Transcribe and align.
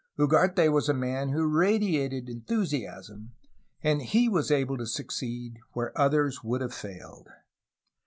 Ugarte 0.17 0.67
was 0.71 0.89
a 0.89 0.95
man 0.95 1.29
who 1.29 1.47
radiated 1.47 2.27
enthusiasm, 2.27 3.33
and 3.83 4.01
he 4.01 4.27
wa 4.27 4.39
s 4.39 4.49
able 4.49 4.79
to 4.79 4.87
succeed 4.87 5.59
where 5.73 5.95
others 5.95 6.43
would 6.43 6.61
have 6.61 6.73
failed. 6.73 7.27